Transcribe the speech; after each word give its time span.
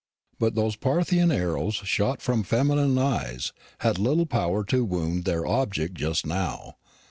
But 0.39 0.55
those 0.55 0.75
Parthian 0.75 1.31
arrows 1.31 1.75
shot 1.75 2.23
from 2.23 2.41
feminine 2.41 2.97
eyes 2.97 3.53
had 3.81 3.99
little 3.99 4.25
power 4.25 4.63
to 4.63 4.83
wound 4.83 5.25
their 5.25 5.45
object 5.45 5.93
just 5.93 6.25
now. 6.25 6.77